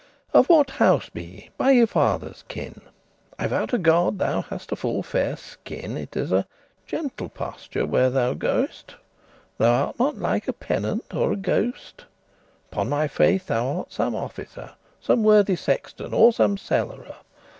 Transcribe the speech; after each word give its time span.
Of 0.33 0.49
what 0.49 0.71
house 0.71 1.09
be 1.09 1.23
ye, 1.23 1.49
by 1.59 1.69
your 1.73 1.85
father's 1.85 2.43
kin? 2.47 2.81
I 3.37 3.45
vow 3.45 3.67
to 3.67 3.77
God, 3.77 4.17
thou 4.17 4.41
hast 4.41 4.71
a 4.71 4.75
full 4.75 5.03
fair 5.03 5.37
skin; 5.37 5.95
It 5.95 6.17
is 6.17 6.31
a 6.31 6.47
gentle 6.87 7.29
pasture 7.29 7.85
where 7.85 8.09
thou 8.09 8.33
go'st; 8.33 8.95
Thou 9.59 9.69
art 9.71 9.99
not 9.99 10.17
like 10.17 10.47
a 10.47 10.53
penant* 10.53 11.13
or 11.13 11.31
a 11.31 11.35
ghost. 11.37 11.97
*penitent 11.97 12.09
Upon 12.71 12.89
my 12.89 13.07
faith 13.07 13.45
thou 13.45 13.77
art 13.77 13.93
some 13.93 14.15
officer, 14.15 14.71
Some 14.99 15.21
worthy 15.21 15.55
sexton, 15.55 16.15
or 16.15 16.33
some 16.33 16.57
cellarer. 16.57 17.17